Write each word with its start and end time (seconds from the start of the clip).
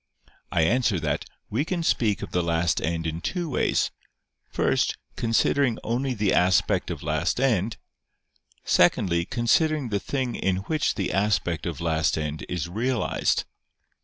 I 0.51 0.63
answer 0.63 0.99
that, 1.01 1.25
We 1.51 1.63
can 1.63 1.83
speak 1.83 2.23
of 2.23 2.31
the 2.31 2.41
last 2.41 2.81
end 2.81 3.05
in 3.05 3.21
two 3.21 3.47
ways: 3.51 3.91
first, 4.49 4.97
considering 5.15 5.77
only 5.83 6.15
the 6.15 6.33
aspect 6.33 6.89
of 6.89 7.03
last 7.03 7.39
end; 7.39 7.77
secondly, 8.63 9.25
considering 9.25 9.89
the 9.89 9.99
thing 9.99 10.33
in 10.33 10.63
which 10.65 10.95
the 10.95 11.13
aspect 11.13 11.67
of 11.67 11.81
last 11.81 12.17
end 12.17 12.47
is 12.49 12.67
realized. 12.67 13.43